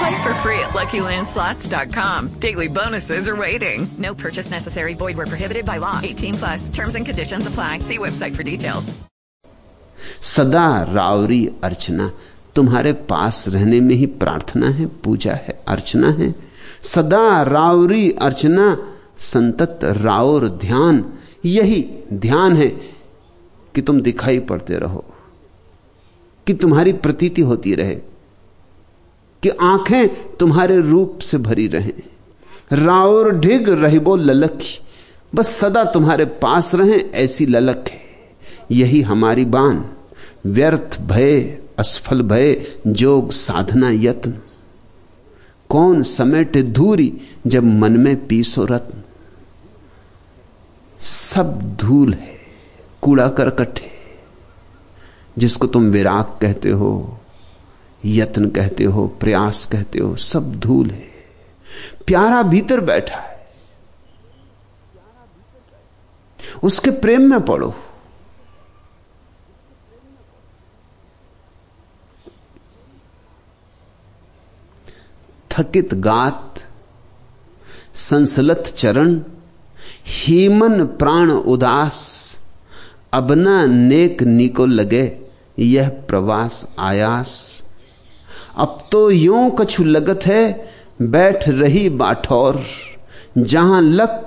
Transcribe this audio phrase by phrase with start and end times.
[0.00, 2.28] Play for free at LuckyLandSlots.com.
[2.40, 3.86] Daily bonuses are waiting.
[3.98, 4.94] No purchase necessary.
[4.94, 6.00] Void where prohibited by law.
[6.02, 6.68] 18 plus.
[6.70, 7.80] Terms and conditions apply.
[7.80, 8.92] See website for details.
[10.22, 12.10] सदा रावरी अर्चना
[12.56, 16.34] तुम्हारे पास रहने में ही प्रार्थना है पूजा है अर्चना है
[16.92, 18.66] सदा रावरी अर्चना
[19.32, 21.04] संतत रावर ध्यान
[21.46, 21.82] यही
[22.26, 22.68] ध्यान है
[23.74, 25.04] कि तुम दिखाई पड़ते रहो
[26.46, 27.98] कि तुम्हारी प्रतीति होती रहे
[29.42, 32.02] कि आँखें तुम्हारे रूप से भरी रहें।
[32.72, 34.80] राउर ढिग रहिबो ललकी
[35.34, 38.00] बस सदा तुम्हारे पास रहें, ऐसी ललक है।
[38.70, 39.84] यही हमारी बान।
[40.46, 44.38] व्यर्थ भय, असफल भय, जोग साधना यत्न।
[45.68, 49.02] कौन समेटे धूरी जब मन में पीसो रत्न?
[51.00, 52.38] सब धूल है,
[53.02, 53.90] कूड़ा करकट है,
[55.38, 57.19] जिसको तुम विराग कहते हो।
[58.04, 61.10] यत्न कहते हो, प्रयास कहते हो, सब धूल है।
[62.06, 63.30] प्यारा भीतर बैठा है।
[66.62, 67.74] उसके प्रेम में पड़ो।
[75.50, 76.64] थकित गात,
[77.94, 79.22] संसलत चरण,
[80.06, 82.30] हीमन प्राण उदास
[83.12, 85.20] अबना नेक निको लगे,
[85.58, 87.59] यह प्रवास आयास।
[88.56, 90.68] अब तो यूँ कछु लगत है,
[91.02, 92.62] बैठ रही बाठौर।
[93.38, 94.24] जहाँ लक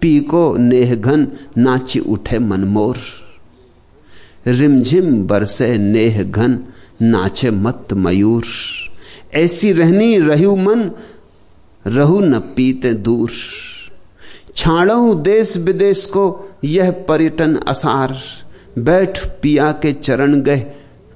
[0.00, 2.96] पी को नेहघन नाची उठे मनमोर।
[4.46, 6.64] रिमझिम बरसे नेह घन
[7.02, 8.44] नाचे मत मयूर।
[9.34, 10.90] ऐसी रहनी रहू मन,
[11.86, 13.30] रहू न पीते दूर।
[14.56, 18.16] छाड़ू देश विदेश को यह पर्यटन असार।
[18.78, 20.66] बैठ पिया के चरण गए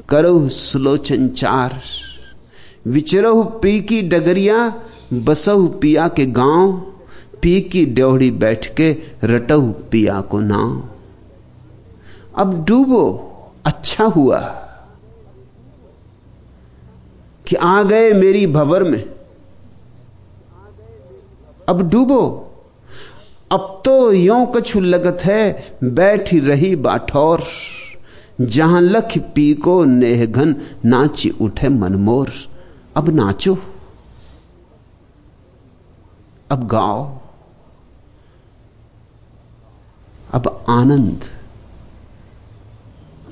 [0.09, 1.81] करो सुलोचन चार।
[2.89, 4.83] विचरहु पी की डगरिया,
[5.13, 6.73] बसहु पिया के गाँव,
[7.43, 10.89] पी की ड्योहड़ी बैठ के रटहु पिया को नाव।
[12.37, 13.05] अब डूबो
[13.65, 14.39] अच्छा हुआ
[17.47, 19.03] कि आ गए मेरी भवर में।
[21.69, 22.21] अब डूबो,
[23.53, 27.43] अब तो यो कछु लगत है, बैठ रही बाठौर,
[28.41, 30.55] जहाँ लख पी को नेहघन
[30.85, 32.33] नाची उठे मनमोर।
[32.99, 33.59] अब नाचो।
[36.51, 37.19] अब गाओ।
[40.33, 41.25] अब आनंद।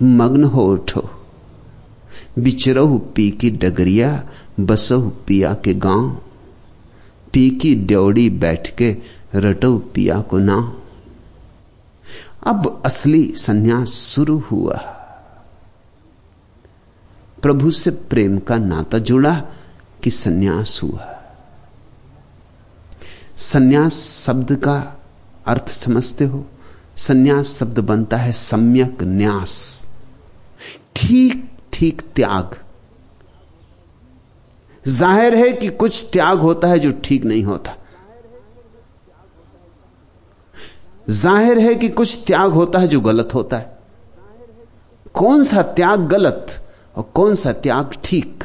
[0.02, 1.10] मग्न हो उठो।
[2.38, 4.28] बिचरहु पी की डगरिया,
[4.60, 6.10] बसहु पिया के गाँव।
[7.32, 8.96] पी की ड्योड़ी बैठ के
[9.34, 10.76] रटो पिया को ना
[12.46, 14.95] अब असली सन्यास शुरू हुआ।
[17.46, 19.32] प्रभु से प्रेम का नाता जुड़ा
[20.04, 21.06] कि सन्यास हुआ।
[23.36, 24.74] सन्यास शब्द का
[25.46, 26.44] अर्थ समझते हो?
[26.96, 29.54] सन्यास शब्द बनता है सम्यक न्यास।
[30.96, 32.56] ठीक ठीक त्याग।
[34.88, 37.76] ज़ाहिर है कि कुछ त्याग होता है जो ठीक नहीं होता।
[41.12, 43.78] ज़ाहिर है कि कुछ त्याग होता है जो गलत होता है।
[45.14, 46.62] कौन सा त्याग गलत?
[46.96, 48.44] और कौन सा त्याग ठीक?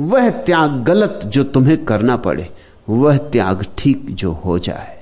[0.00, 2.50] वह त्याग गलत जो तुम्हें करना पड़े,
[2.88, 5.00] वह त्याग ठीक जो हो जाए।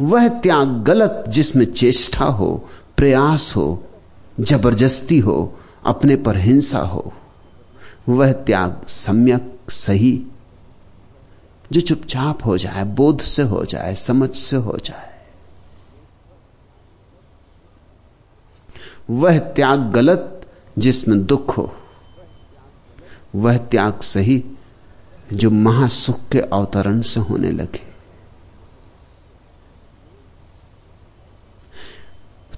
[0.00, 3.84] वह त्याग गलत जिसमें चेष्टा हो, प्रयास हो,
[4.40, 7.12] ज़बरदस्ती हो, अपने पर हिंसा हो,
[8.08, 10.26] वह त्याग सम्यक सही,
[11.72, 15.09] जो चुपचाप हो जाए, बोध से हो जाए, समझ से हो जाए।
[19.10, 21.76] वह त्याग गलत जिसमें दुख हो।
[23.34, 24.44] वह त्याग सही
[25.32, 27.90] जो महासुख के अवतरण से होने लगे।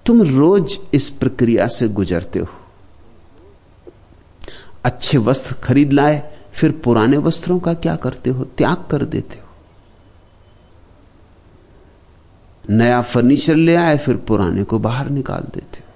[0.06, 2.48] तुम रोज इस प्रक्रिया से गुजरते हो।
[4.84, 8.44] अच्छे वस्त्र खरीद लाए, फिर पुराने वस्त्रों का क्या करते हो?
[8.44, 9.48] त्याग कर देते हो।
[12.70, 15.91] नया फर्नीचर ले आए, फिर पुराने को बाहर निकाल देते हो।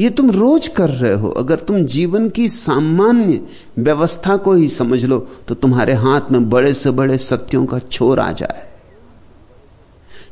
[0.00, 3.40] ये तुम रोज कर रहे हो। अगर तुम जीवन की सामान्य
[3.78, 5.18] व्यवस्था को ही समझ लो
[5.48, 8.70] तो तुम्हारे हाथ में बड़े से बड़े सत्यों का छोर आ जाए।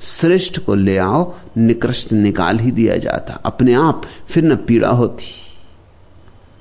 [0.00, 5.30] श्रेष्ठ को ले आओ, निकृष्ट निकाल ही दिया जाता। अपने आप फिर न पीड़ा होती,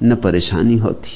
[0.03, 1.11] न परेशानी होती।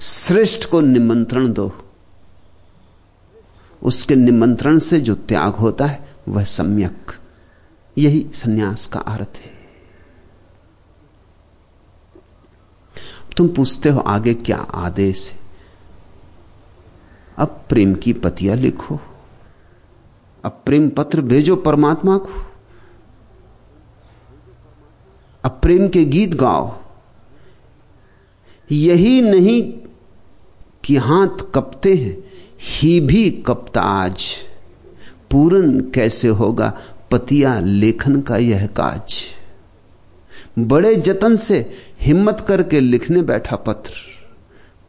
[0.00, 1.72] श्रेष्ठ को निमंत्रण दो।
[3.82, 7.12] उसके निमंत्रण से जो त्याग होता है, वह सम्यक।
[7.98, 9.52] यही सन्यास का अर्थ है।
[13.36, 15.38] तुम पूछते हो, आगे क्या आदेश है?
[17.36, 19.00] अब प्रेम की पतिया लिखो।
[20.44, 22.46] अब प्रेम पत्र भेजो परमात्मा को।
[25.44, 26.78] अब प्रेम के गीत गाओ।
[28.70, 29.72] यही नहीं
[30.84, 32.31] कि हाथ कपते हैं
[32.62, 34.24] ही भी कपता आज
[35.30, 36.78] पूरन कैसे होगा?
[37.10, 39.24] पतिया लेखन का यह काज।
[40.58, 41.70] बड़े जतन से
[42.00, 43.92] हिम्मत करके लिखने बैठा पत्र।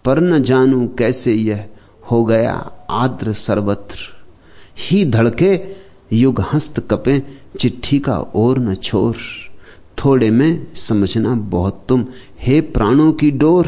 [0.05, 1.69] पर न जानू कैसे यह
[2.11, 3.97] हो गया आद्र सर्वत्र।
[4.79, 5.61] ही धड़के
[6.13, 7.23] युग हस्त कपे,
[7.59, 9.15] चिट्ठी का और न छोर।
[10.05, 12.05] थोड़े में समझना बहुत तुम,
[12.39, 13.67] हे प्राणों की डोर।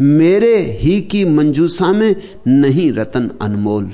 [0.00, 2.16] मेरे ही की मंजूसा में
[2.46, 3.90] नहीं रतन अनमोल,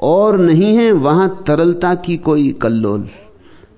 [0.00, 3.08] और नहीं है वहाँ तरलता की कोई कल्लोल।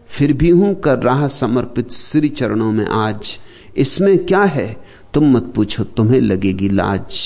[0.08, 3.38] फिर भी हूँ कर रहा समर्पित श्री चरणों में आज।
[3.76, 4.76] इसमें क्या है?
[5.14, 7.19] तुम मत पूछो, तुम्हें लगेगी लाज।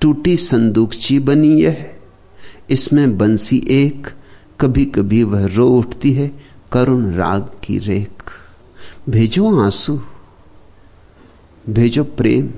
[0.00, 1.90] टूटी संदूकची बनी यह।
[2.70, 4.06] इसमें बंसी एक
[4.60, 6.30] कभी कभी वह रो उठती है
[6.72, 8.32] करुण राग की रेख।
[9.08, 10.00] भेजो आँसू,
[11.68, 12.50] भेजो प्रेम।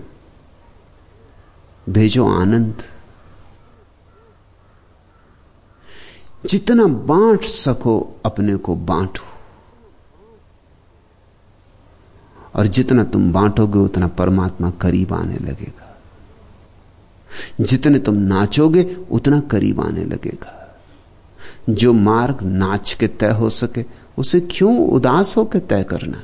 [1.88, 2.82] भेजो आनंद।
[6.46, 9.22] जितना बांट सको, अपने को बांटो।
[12.54, 16.00] और जितना तुम बांटोगे, उतना परमात्मा करीब आने लगेगा।
[17.60, 20.76] जितने तुम नाचोगे, उतना करीब आने लगेगा।
[21.70, 23.84] जो मार्ग नाच के तय हो सके,
[24.18, 26.22] उसे क्यों उदास होकर तय करना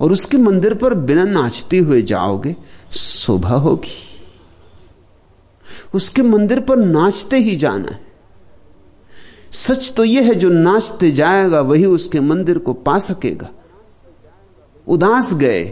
[0.00, 2.56] और उसके मंदिर पर बिना नाचते हुए जाओगे,
[2.92, 4.02] शोभा होगी।
[5.94, 8.00] उसके मंदिर पर नाचते ही जाना है।
[9.52, 13.48] सच तो यह है, जो नाचते जाएगा, वही उसके मंदिर को पा सकेगा।
[14.88, 15.64] उदास गए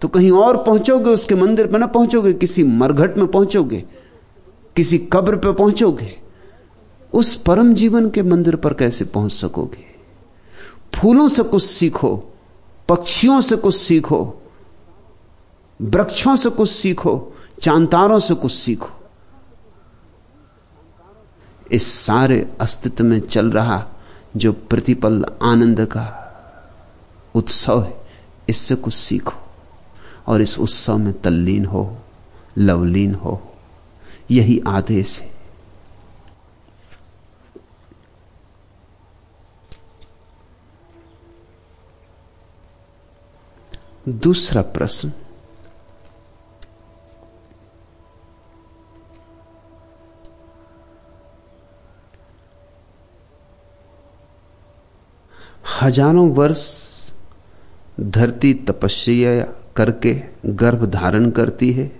[0.00, 3.84] तो कहीं और पहुंचोगे उसके मंदिर पर, ना पहुंचोगे, किसी मरघट में पहुंचोगे,
[4.76, 6.16] किसी कब्र पर पहुंचोगे।
[7.12, 9.84] उस परम जीवन के मंदिर पर कैसे पहुँच सकोगे?
[10.94, 12.35] फूलों से कुछ सीखो
[12.88, 14.42] पक्षियों से कुछ सीखो,
[15.82, 18.90] वृक्षों से कुछ सीखो, चांतारों से कुछ सीखो।
[21.72, 23.86] इस सारे अस्तित्व में चल रहा
[24.36, 26.22] जो प्रतिपल आनंद का
[27.34, 28.00] उत्सव है,
[28.48, 29.34] इससे कुछ सीखो
[30.26, 31.96] और इस उत्सव में तल्लीन हो,
[32.58, 33.52] लवलीन हो।
[34.30, 35.35] यही आदेश है।
[44.06, 45.12] दूसरा प्रश्न,
[55.80, 56.62] हज़ारों वर्ष
[58.00, 59.40] धरती तपस्या
[59.76, 60.14] करके
[60.46, 61.90] गर्भ धारण करती है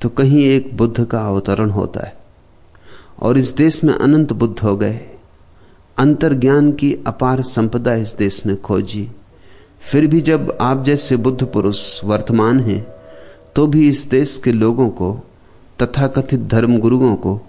[0.00, 2.16] तो कहीं एक बुद्ध का अवतरण होता है
[3.18, 5.00] और इस देश में अनंत बुद्ध हो गए।
[5.96, 9.10] अंतर्ज्ञान की अपार संपदा इस देश ने खोजी।
[9.90, 12.86] फिर भी जब आप जैसे बुद्ध पुरुष वर्तमान हैं
[13.56, 15.26] तो भी इस देश के लोगों को
[15.82, 17.40] तथा कथित धर्म गुरुओं को,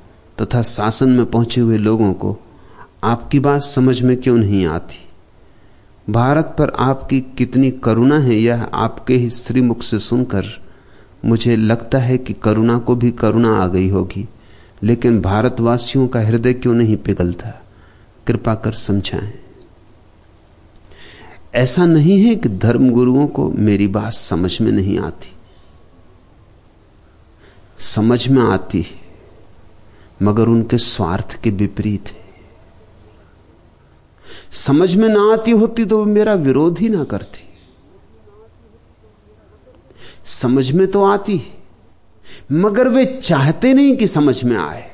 [0.41, 2.37] तथा शासन में पहुँचे हुए लोगों को,
[3.03, 5.09] आपकी बात समझ में क्यों नहीं आती?
[6.09, 10.45] भारत पर आपकी कितनी करुणा है, यह आपके ही श्रीमुख से सुनकर
[11.25, 14.29] मुझे लगता है कि करुणा को भी करुणा आ गई होगी।
[14.83, 17.63] लेकिन भारतवासियों का हृदय क्यों नहीं पिघलता?
[18.27, 19.42] कृपा कर समझाएँ।
[21.53, 25.31] ऐसा नहीं है कि धर्म गुरुओं को मेरी बात समझ में नहीं आती।
[27.79, 29.01] समझ में आती है,
[30.21, 32.23] मगर उनके स्वार्थ के विपरीत है।
[34.51, 37.43] समझ में ना आती होती तो मेरा विरोध ही ना करते।
[40.25, 41.57] समझ में तो आती है,
[42.51, 44.92] मगर वे चाहते नहीं कि समझ में आए।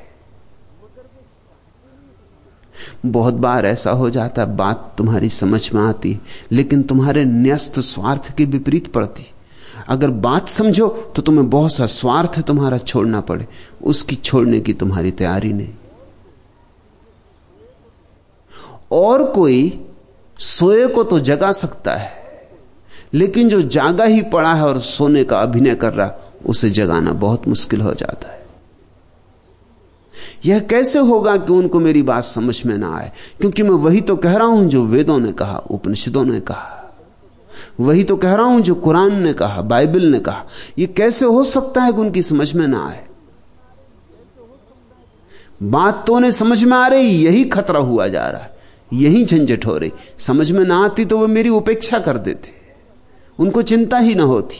[3.06, 6.18] बहुत बार ऐसा हो जाता, बात तुम्हारी समझ में आती,
[6.52, 9.26] लेकिन तुम्हारे न्यस्त स्वार्थ के विपरीत पड़ती।
[9.88, 13.46] अगर बात समझो तो तुम्हें बहुत सा स्वार्थ तुम्हारा छोड़ना पड़े,
[13.82, 15.74] उसकी छोड़ने की तुम्हारी तैयारी नहीं।
[18.92, 19.86] और कोई
[20.38, 22.12] सोए को तो जगा सकता है,
[23.14, 26.12] लेकिन जो जागा ही पड़ा है और सोने का अभिनय कर रहा,
[26.46, 28.39] उसे जगाना बहुत मुश्किल हो जाता है।
[30.46, 33.12] यह कैसे होगा कि उनको मेरी बात समझ में ना आए?
[33.40, 36.76] क्योंकि मैं वही तो कह रहा हूँ जो वेदों ने कहा, उपनिषदों ने कहा।
[37.80, 40.44] वही तो कह रहा हूँ जो कुरान ने कहा, बाइबल ने कहा।
[40.78, 43.04] यह कैसे हो सकता है कि उनकी समझ में ना आए?
[45.62, 48.56] बात तो उन्हें समझ में आ रही, यही खतरा हुआ जा रहा है।
[48.92, 52.52] यही झंझट हो रही। समझ में ना आती तो वे मेरी उपेक्षा कर देते।
[53.38, 54.56] उनको चिंता ही ना होती।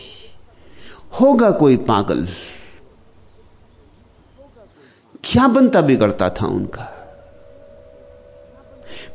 [1.20, 2.28] होगा कोई पागल।
[5.24, 6.86] क्या बनता बिगड़ता था उनका?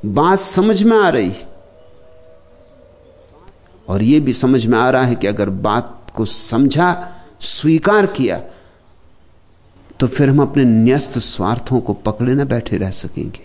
[0.06, 1.34] बात समझ में आ रही।
[3.88, 8.42] और यह भी समझ में आ रहा है कि अगर बात को समझा, स्वीकार किया
[10.00, 13.45] तो फिर हम अपने न्यस्त स्वार्थों को पकड़े ना बैठे रह सकेंगे।